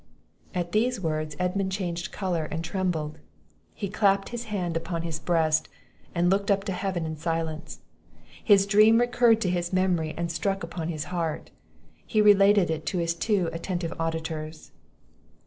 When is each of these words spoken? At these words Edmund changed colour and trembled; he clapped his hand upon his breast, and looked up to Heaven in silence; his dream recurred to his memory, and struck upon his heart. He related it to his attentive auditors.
At 0.55 0.71
these 0.71 0.99
words 0.99 1.35
Edmund 1.37 1.71
changed 1.71 2.11
colour 2.11 2.45
and 2.45 2.63
trembled; 2.63 3.19
he 3.75 3.87
clapped 3.87 4.29
his 4.29 4.45
hand 4.45 4.75
upon 4.75 5.03
his 5.03 5.19
breast, 5.19 5.69
and 6.15 6.27
looked 6.27 6.49
up 6.49 6.63
to 6.63 6.71
Heaven 6.71 7.05
in 7.05 7.17
silence; 7.17 7.81
his 8.43 8.65
dream 8.65 8.99
recurred 8.99 9.39
to 9.41 9.49
his 9.51 9.71
memory, 9.71 10.15
and 10.17 10.31
struck 10.31 10.63
upon 10.63 10.87
his 10.87 11.03
heart. 11.13 11.51
He 12.03 12.19
related 12.19 12.71
it 12.71 12.83
to 12.87 12.97
his 12.97 13.15
attentive 13.29 13.93
auditors. 13.99 14.71